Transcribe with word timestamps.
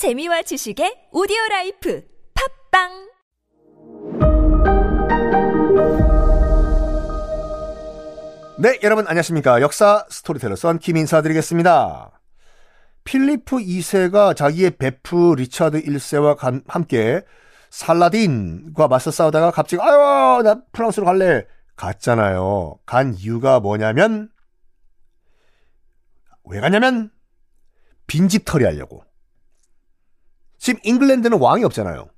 재미와 0.00 0.40
지식의 0.48 1.12
오디오 1.12 1.36
라이프 1.50 2.00
팟빵 2.32 2.88
네, 8.58 8.78
여러분 8.82 9.06
안녕하십니까. 9.06 9.60
역사 9.60 10.06
스토리텔러 10.08 10.56
썬킴 10.56 10.96
인사드리겠습니다. 10.96 12.18
필리프 13.04 13.56
2세가 13.58 14.34
자기의 14.34 14.78
베프 14.78 15.34
리차드 15.36 15.82
1세와 15.82 16.34
간- 16.36 16.62
함께 16.66 17.20
살라딘과 17.68 18.88
맞서 18.88 19.10
싸우다가 19.10 19.50
갑자기 19.50 19.82
아유 19.82 20.42
나 20.42 20.62
프랑스로 20.72 21.04
갈래 21.04 21.44
갔잖아요. 21.76 22.78
간 22.86 23.12
이유가 23.14 23.60
뭐냐면 23.60 24.30
왜 26.44 26.58
갔냐면 26.60 27.10
빈집 28.06 28.46
털이 28.46 28.64
하려고. 28.64 29.04
지금 30.70 30.80
잉글랜드는 30.84 31.40
왕이 31.40 31.64
없잖아요. 31.64 32.08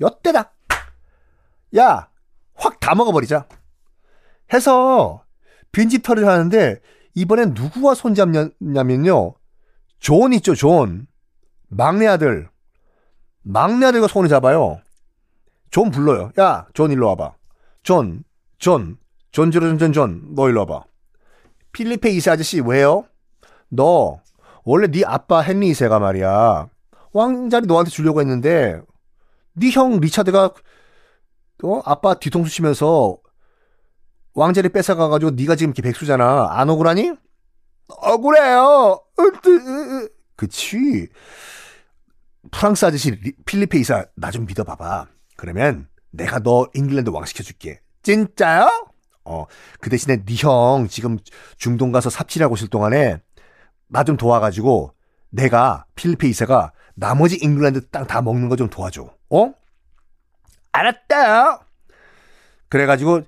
이때다. 0.00 0.52
야, 1.76 2.08
확 2.54 2.78
다 2.78 2.94
먹어버리자. 2.94 3.48
해서 4.52 5.24
빈집털이를 5.72 6.28
하는데 6.28 6.80
이번엔 7.14 7.54
누구와 7.54 7.94
손잡냐면요. 7.94 9.34
존 9.98 10.32
있죠, 10.34 10.54
존. 10.54 11.08
막내 11.68 12.06
아들. 12.06 12.48
막내 13.42 13.86
아들과 13.86 14.06
손을 14.06 14.28
잡아요. 14.28 14.80
존 15.70 15.90
불러요. 15.90 16.30
야, 16.38 16.66
존 16.74 16.92
일로 16.92 17.08
와봐. 17.08 17.34
존, 17.82 18.22
존, 18.58 18.98
존, 19.32 19.50
존, 19.50 19.78
존, 19.78 19.92
존, 19.92 20.34
너 20.36 20.48
일로 20.48 20.60
와봐. 20.60 20.84
필리페 21.72 22.10
2세 22.12 22.30
아저씨 22.30 22.60
왜요? 22.60 23.04
너 23.68 24.20
원래 24.64 24.86
네 24.86 25.02
아빠 25.04 25.42
헨리 25.44 25.72
2세가 25.72 26.00
말이야. 26.00 26.68
왕자리 27.22 27.66
너한테 27.66 27.90
주려고 27.90 28.20
했는데 28.20 28.80
네 29.54 29.70
형 29.70 29.98
리차드가 30.00 30.52
어? 31.64 31.82
아빠 31.84 32.14
뒤통수 32.14 32.50
치면서 32.54 33.18
왕자리 34.34 34.68
뺏어가가지고 34.68 35.32
네가 35.32 35.56
지금 35.56 35.70
이렇게 35.70 35.82
백수잖아. 35.82 36.48
안 36.52 36.68
억울하니? 36.70 37.12
억울해요. 37.88 39.00
그치. 40.36 41.08
프랑스 42.52 42.84
아저씨 42.84 43.10
리- 43.10 43.34
필리페 43.44 43.78
2세 43.78 44.04
나 44.14 44.30
좀 44.30 44.46
믿어봐봐. 44.46 45.06
그러면 45.36 45.88
내가 46.10 46.38
너 46.38 46.68
잉글랜드 46.74 47.10
왕 47.10 47.24
시켜줄게. 47.24 47.80
진짜요? 48.02 48.68
어. 49.24 49.46
그 49.80 49.90
대신에 49.90 50.24
네 50.24 50.34
형 50.38 50.86
지금 50.88 51.18
중동 51.56 51.90
가서 51.92 52.08
삽질하고 52.10 52.54
있을 52.54 52.68
동안에 52.68 53.20
나 53.88 54.04
좀 54.04 54.16
도와가지고 54.16 54.94
내가 55.30 55.84
필리페 55.96 56.28
2세가 56.28 56.72
나머지 56.98 57.36
잉글랜드 57.40 57.88
땅 57.88 58.06
다 58.06 58.22
먹는 58.22 58.48
거 58.48 58.56
좀 58.56 58.68
도와줘. 58.68 59.08
어? 59.30 59.54
알았다. 60.72 61.60
그래가지고 62.68 63.22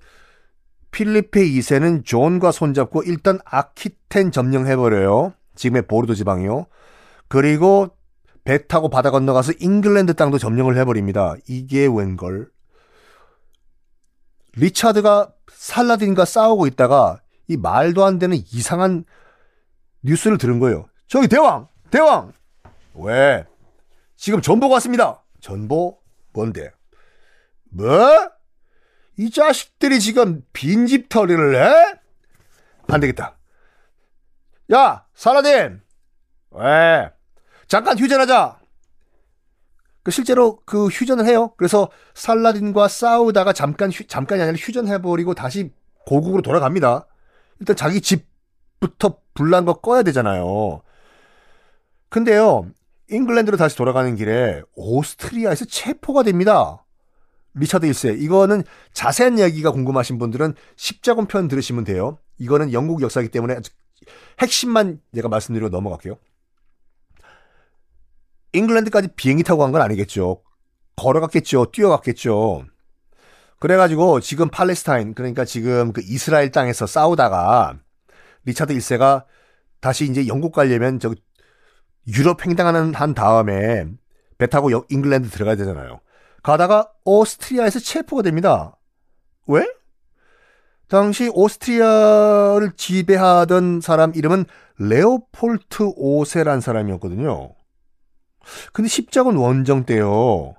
필리페 0.90 1.40
2세는 1.44 2.04
존과 2.04 2.50
손잡고 2.52 3.02
일단 3.04 3.38
아키텐 3.44 4.32
점령해버려요. 4.32 5.32
지금의 5.54 5.82
보르도 5.82 6.14
지방이요. 6.14 6.66
그리고 7.28 7.88
배 8.44 8.66
타고 8.66 8.88
바다 8.88 9.10
건너가서 9.10 9.52
잉글랜드 9.60 10.14
땅도 10.14 10.38
점령을 10.38 10.76
해버립니다. 10.78 11.34
이게 11.46 11.86
웬걸? 11.86 12.48
리차드가 14.56 15.32
살라딘과 15.52 16.24
싸우고 16.24 16.66
있다가 16.66 17.20
이 17.46 17.56
말도 17.56 18.04
안 18.04 18.18
되는 18.18 18.36
이상한 18.52 19.04
뉴스를 20.02 20.38
들은 20.38 20.58
거예요. 20.58 20.86
저기 21.06 21.28
대왕! 21.28 21.68
대왕! 21.90 22.32
왜? 22.94 23.44
지금 24.20 24.42
전보가 24.42 24.74
왔습니다. 24.74 25.24
전보? 25.40 25.98
뭔데? 26.34 26.70
뭐? 27.70 27.88
이 29.16 29.30
자식들이 29.30 29.98
지금 29.98 30.42
빈집 30.52 31.08
털이를 31.08 31.56
해? 31.56 31.98
안 32.88 33.00
되겠다. 33.00 33.38
야, 34.74 35.06
사라딘! 35.14 35.80
왜? 36.50 37.10
잠깐 37.66 37.98
휴전하자! 37.98 38.60
그 40.02 40.10
실제로 40.10 40.60
그 40.66 40.88
휴전을 40.88 41.24
해요. 41.24 41.54
그래서 41.56 41.90
살라딘과 42.12 42.88
싸우다가 42.88 43.54
잠깐 43.54 43.90
휴, 43.90 44.06
잠깐이 44.06 44.42
아니라 44.42 44.56
휴전해버리고 44.58 45.32
다시 45.32 45.72
고국으로 46.04 46.42
돌아갑니다. 46.42 47.06
일단 47.60 47.74
자기 47.74 48.02
집부터 48.02 49.16
불난 49.32 49.64
거 49.64 49.80
꺼야 49.80 50.02
되잖아요. 50.02 50.82
근데요, 52.10 52.70
잉글랜드로 53.10 53.56
다시 53.56 53.76
돌아가는 53.76 54.14
길에 54.14 54.62
오스트리아에서 54.74 55.64
체포가 55.64 56.22
됩니다. 56.22 56.84
리차드 57.54 57.86
1세. 57.88 58.20
이거는 58.20 58.62
자세한 58.92 59.38
이야기가 59.38 59.72
궁금하신 59.72 60.18
분들은 60.18 60.54
십자군 60.76 61.26
편 61.26 61.48
들으시면 61.48 61.84
돼요. 61.84 62.18
이거는 62.38 62.72
영국 62.72 63.02
역사이기 63.02 63.30
때문에 63.30 63.56
핵심만 64.40 65.00
제가 65.14 65.28
말씀드리고 65.28 65.68
넘어갈게요. 65.70 66.16
잉글랜드까지 68.52 69.08
비행기 69.16 69.42
타고 69.44 69.60
간 69.62 69.72
건 69.72 69.82
아니겠죠. 69.82 70.42
걸어갔겠죠. 70.96 71.66
뛰어갔겠죠. 71.72 72.64
그래가지고 73.58 74.20
지금 74.20 74.48
팔레스타인, 74.48 75.14
그러니까 75.14 75.44
지금 75.44 75.92
그 75.92 76.00
이스라엘 76.04 76.50
땅에서 76.50 76.86
싸우다가 76.86 77.78
리차드 78.44 78.74
1세가 78.74 79.24
다시 79.80 80.04
이제 80.06 80.26
영국 80.26 80.52
가려면 80.52 80.98
저 80.98 81.14
유럽 82.08 82.44
횡단하는 82.46 82.94
한 82.94 83.14
다음에 83.14 83.86
배 84.38 84.46
타고 84.46 84.72
여- 84.72 84.84
잉글랜드 84.88 85.28
들어가야 85.28 85.56
되잖아요. 85.56 86.00
가다가 86.42 86.90
오스트리아에서 87.04 87.78
체포가 87.80 88.22
됩니다. 88.22 88.76
왜? 89.46 89.66
당시 90.88 91.30
오스트리아를 91.32 92.72
지배하던 92.76 93.80
사람 93.80 94.12
이름은 94.14 94.44
레오폴트 94.78 95.94
5세란 95.94 96.60
사람이었거든요. 96.60 97.54
근데 98.72 98.88
십자군 98.88 99.36
원정 99.36 99.84
때요. 99.84 100.54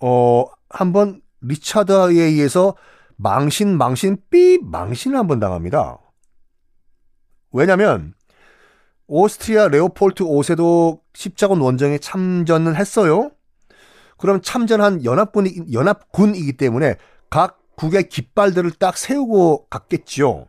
어, 0.00 0.44
한번 0.70 1.20
리차드에 1.42 2.14
의해서 2.22 2.74
망신 3.16 3.76
망신 3.76 4.16
삐 4.30 4.58
망신을 4.62 5.16
한번 5.16 5.38
당합니다. 5.40 5.98
왜냐면 7.52 8.14
오스트리아 9.12 9.66
레오폴트 9.66 10.22
5세도 10.22 11.00
십자군 11.14 11.60
원정에 11.60 11.98
참전을 11.98 12.76
했어요. 12.76 13.32
그럼 14.16 14.40
참전한 14.40 15.04
연합군이, 15.04 15.72
연합군이기 15.72 16.52
때문에 16.52 16.94
각 17.28 17.60
국의 17.74 18.08
깃발들을 18.08 18.70
딱 18.78 18.96
세우고 18.96 19.66
갔겠지요. 19.68 20.46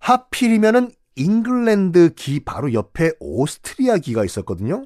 하필이면은 0.00 0.90
잉글랜드 1.16 2.12
기 2.14 2.44
바로 2.44 2.74
옆에 2.74 3.12
오스트리아 3.20 3.96
기가 3.96 4.22
있었거든요. 4.26 4.84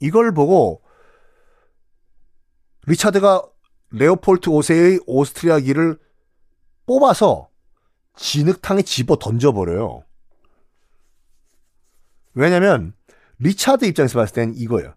이걸 0.00 0.32
보고 0.32 0.82
리차드가 2.86 3.42
레오폴트 3.90 4.48
5세의 4.48 5.02
오스트리아 5.06 5.58
기를 5.60 5.98
뽑아서 6.86 7.50
진흙탕에 8.16 8.82
집어 8.82 9.16
던져버려요. 9.16 10.04
왜냐면 12.34 12.92
리차드 13.38 13.84
입장에서 13.84 14.18
봤을 14.18 14.34
땐 14.34 14.52
이거예요. 14.56 14.94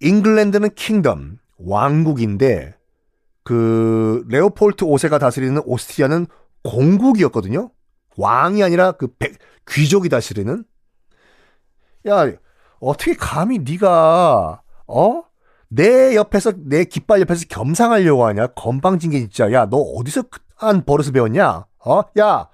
잉글랜드는 0.00 0.70
kingdom, 0.74 1.38
왕국인데 1.58 2.74
그 3.44 4.24
레오폴트 4.28 4.84
5세가 4.84 5.18
다스리는 5.18 5.60
오스트리아는 5.64 6.26
공국이었거든요. 6.62 7.70
왕이 8.16 8.62
아니라 8.62 8.92
그 8.92 9.08
백- 9.18 9.38
귀족이 9.68 10.08
다스리는. 10.08 10.64
야, 12.08 12.26
어떻게 12.80 13.14
감히 13.14 13.58
네가 13.58 14.62
어? 14.86 15.22
내 15.68 16.14
옆에서 16.14 16.52
내 16.56 16.84
깃발 16.84 17.20
옆에서 17.20 17.44
겸상하려고 17.48 18.24
하냐? 18.26 18.48
건방진 18.48 19.10
게 19.10 19.18
진짜. 19.20 19.52
야, 19.52 19.66
너 19.66 19.76
어디서 19.78 20.24
한 20.56 20.84
버릇을 20.84 21.12
배웠냐? 21.12 21.66
어? 21.84 22.00
야, 22.18 22.48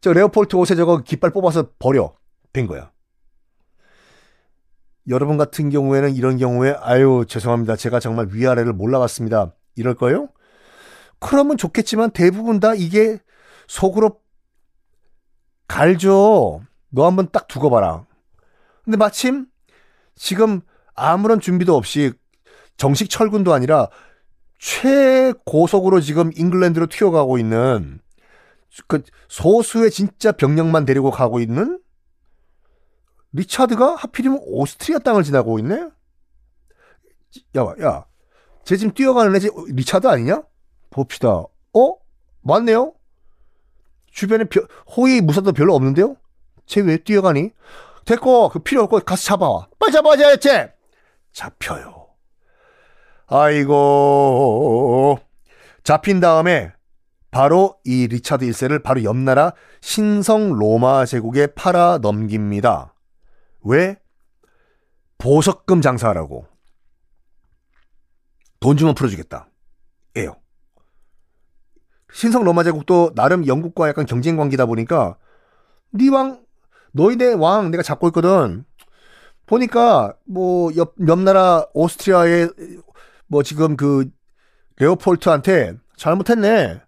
저 0.00 0.12
레오폴트 0.12 0.56
5세 0.56 0.76
저거 0.76 1.02
깃발 1.02 1.30
뽑아서 1.30 1.70
버려. 1.78 2.14
된 2.52 2.66
거야. 2.66 2.90
여러분 5.08 5.36
같은 5.36 5.70
경우에는 5.70 6.14
이런 6.14 6.36
경우에 6.36 6.74
아유 6.80 7.24
죄송합니다. 7.26 7.76
제가 7.76 7.98
정말 8.00 8.28
위아래를 8.30 8.72
몰라봤습니다. 8.72 9.54
이럴 9.76 9.94
거요? 9.94 10.28
그러면 11.18 11.56
좋겠지만 11.56 12.10
대부분 12.10 12.60
다 12.60 12.74
이게 12.74 13.18
속으로 13.66 14.20
갈죠. 15.66 16.62
너 16.90 17.06
한번 17.06 17.28
딱 17.32 17.48
두고 17.48 17.70
봐라. 17.70 18.06
근데 18.84 18.96
마침 18.96 19.46
지금 20.14 20.60
아무런 20.94 21.40
준비도 21.40 21.74
없이 21.74 22.12
정식 22.76 23.10
철군도 23.10 23.52
아니라 23.52 23.88
최고속으로 24.58 26.00
지금 26.00 26.30
잉글랜드로 26.34 26.86
튀어가고 26.86 27.38
있는 27.38 28.00
그 28.86 29.02
소수의 29.28 29.90
진짜 29.90 30.32
병력만 30.32 30.84
데리고 30.84 31.10
가고 31.10 31.40
있는 31.40 31.78
리차드가 33.32 33.94
하필이면 33.96 34.40
오스트리아 34.42 34.98
땅을 35.00 35.22
지나고 35.22 35.58
있네? 35.58 35.88
야, 37.56 37.74
야, 37.82 38.04
쟤 38.64 38.76
지금 38.76 38.92
뛰어가는 38.94 39.34
애 39.36 39.38
리차드 39.68 40.06
아니냐? 40.06 40.42
봅시다. 40.90 41.28
어? 41.28 41.94
맞네요? 42.40 42.94
주변에 44.10 44.44
벼, 44.44 44.60
호위 44.96 45.20
무사도 45.20 45.52
별로 45.52 45.74
없는데요? 45.74 46.16
쟤 46.66 46.80
왜 46.80 46.96
뛰어가니? 46.98 47.50
됐고, 48.04 48.48
그 48.48 48.58
필요 48.60 48.82
없고 48.82 49.00
가서 49.00 49.22
잡아와. 49.22 49.68
빨리 49.78 49.92
잡아와, 49.92 50.16
쟤! 50.40 50.72
잡혀요. 51.32 52.08
아이고. 53.26 55.18
잡힌 55.84 56.20
다음에 56.20 56.72
바로 57.30 57.76
이 57.84 58.06
리차드 58.06 58.46
1세를 58.46 58.82
바로 58.82 59.02
옆 59.04 59.16
나라 59.16 59.52
신성 59.80 60.52
로마 60.54 61.04
제국에 61.04 61.48
팔아 61.48 61.98
넘깁니다. 62.00 62.94
왜? 63.62 63.96
보석금 65.18 65.80
장사하라고. 65.80 66.46
돈 68.60 68.76
주면 68.76 68.94
풀어주겠다. 68.94 69.48
예요. 70.16 70.36
신성 72.12 72.44
로마 72.44 72.64
제국도 72.64 73.12
나름 73.14 73.46
영국과 73.46 73.88
약간 73.88 74.06
경쟁 74.06 74.36
관계다 74.36 74.66
보니까 74.66 75.18
네 75.90 76.08
왕, 76.08 76.44
너희네 76.92 77.34
왕 77.34 77.70
내가 77.70 77.82
잡고 77.82 78.08
있거든. 78.08 78.64
보니까 79.46 80.14
뭐 80.26 80.70
옆, 80.76 80.94
옆 81.06 81.18
나라 81.20 81.66
오스트리아의 81.74 82.50
뭐 83.26 83.42
지금 83.42 83.76
그 83.76 84.10
레오폴트한테 84.76 85.76
잘못했네. 85.96 86.80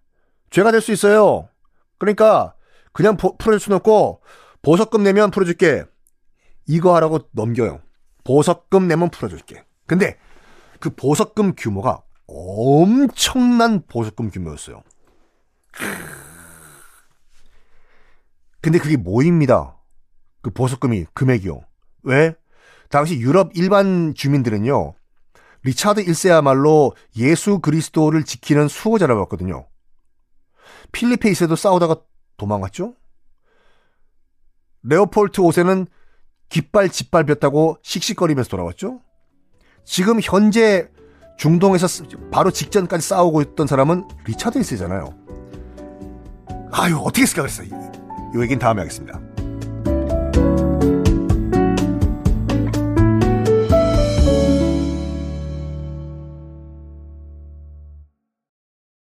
죄가 0.49 0.71
될 0.71 0.81
수 0.81 0.91
있어요. 0.91 1.49
그러니까 1.97 2.55
그냥 2.93 3.15
보, 3.17 3.37
풀어줄 3.37 3.59
수는 3.59 3.77
없고 3.77 4.21
보석금 4.61 5.03
내면 5.03 5.31
풀어줄게. 5.31 5.85
이거 6.67 6.95
하라고 6.95 7.19
넘겨요. 7.31 7.81
보석금 8.23 8.87
내면 8.87 9.09
풀어줄게. 9.09 9.65
근데 9.85 10.17
그 10.79 10.89
보석금 10.89 11.53
규모가 11.55 12.01
엄청난 12.27 13.83
보석금 13.87 14.29
규모였어요. 14.29 14.83
근데 18.61 18.79
그게 18.79 18.95
뭐입니다. 18.97 19.77
그 20.41 20.51
보석금이 20.51 21.05
금액이요. 21.13 21.61
왜? 22.03 22.35
당시 22.89 23.19
유럽 23.19 23.51
일반 23.55 24.13
주민들은요. 24.13 24.93
리차드 25.63 26.03
1세야말로 26.05 26.95
예수 27.17 27.59
그리스도를 27.59 28.23
지키는 28.23 28.67
수호자라고 28.67 29.21
했거든요. 29.23 29.67
필리페 30.91 31.31
2세도 31.31 31.55
싸우다가 31.55 31.97
도망갔죠? 32.37 32.95
레오폴트 34.83 35.41
5세는 35.41 35.87
깃발 36.51 36.89
짓밟혔다고 36.89 37.77
씩씩거리면서 37.81 38.49
돌아왔죠? 38.49 38.99
지금 39.85 40.19
현재 40.21 40.89
중동에서 41.37 41.87
바로 42.29 42.51
직전까지 42.51 43.07
싸우고 43.07 43.41
있던 43.41 43.65
사람은 43.65 44.07
리차드 44.27 44.59
1세잖아요. 44.59 45.15
아유, 46.71 46.97
어떻게 46.97 47.25
생각했어요? 47.25 47.67
이 47.67 48.41
얘기는 48.41 48.59
다음에 48.59 48.81
하겠습니다. 48.81 49.19